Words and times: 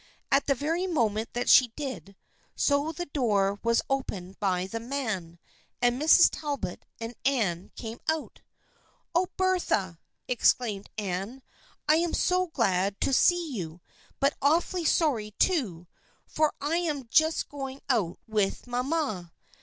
At 0.31 0.47
the 0.47 0.55
very 0.55 0.87
moment 0.87 1.29
that 1.33 1.47
she 1.47 1.67
did 1.75 2.15
so 2.55 2.91
the 2.91 3.05
door 3.05 3.59
was 3.61 3.83
opened 3.87 4.39
by 4.39 4.65
the 4.65 4.79
man, 4.79 5.37
and 5.79 6.01
Mrs. 6.01 6.27
Talbot 6.31 6.87
and 6.99 7.13
Anne 7.23 7.69
came 7.75 7.99
out." 8.09 8.41
Oh, 9.13 9.27
Bertha!" 9.37 9.99
exclaimed 10.27 10.89
Anne." 10.97 11.43
I 11.87 11.97
am 11.97 12.15
so 12.15 12.47
glad 12.47 12.99
to 13.01 13.13
see 13.13 13.51
you, 13.53 13.79
but 14.19 14.33
awfully 14.41 14.85
sorry 14.85 15.35
too, 15.37 15.85
for 16.25 16.55
I 16.59 16.77
am 16.77 17.07
just 17.07 17.47
going 17.47 17.79
out 17.87 18.17
with 18.27 18.65
mamma. 18.65 19.31